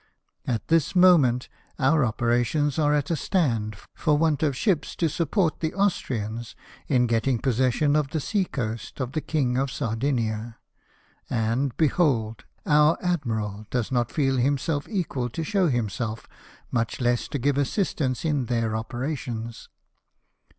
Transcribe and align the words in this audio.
At 0.47 0.67
this 0.67 0.95
moment 0.95 1.47
our 1.77 2.03
operations 2.03 2.79
are 2.79 2.91
at 2.91 3.11
a 3.11 3.15
stand 3.15 3.75
for 3.93 4.17
want 4.17 4.41
of 4.41 4.57
ships 4.57 4.95
to 4.95 5.07
support 5.07 5.59
the 5.59 5.75
Austrians 5.75 6.55
in 6.87 7.05
getting 7.05 7.37
possession 7.37 7.95
of 7.95 8.07
the 8.09 8.19
sea 8.19 8.45
coast 8.45 8.99
of 8.99 9.11
the 9.11 9.21
King 9.21 9.59
of 9.59 9.69
Sardinia; 9.71 10.57
and, 11.29 11.77
behold, 11.77 12.45
our 12.65 12.97
admiral 12.99 13.67
does 13.69 13.91
not 13.91 14.11
feel 14.11 14.37
himself 14.37 14.89
equal 14.89 15.29
to 15.29 15.43
show 15.43 15.67
himself, 15.67 16.25
much 16.71 16.99
less 16.99 17.27
to 17.27 17.37
give 17.37 17.59
assistance 17.59 18.25
in 18.25 18.45
their 18.47 18.75
operations." 18.75 19.69